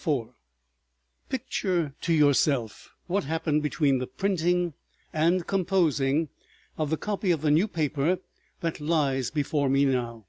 [0.24, 0.32] §3
[1.28, 4.72] Picture to yourself what happened between the printing
[5.12, 6.30] and composing
[6.78, 8.16] of the copy of the New Paper
[8.60, 10.24] that lies before me now.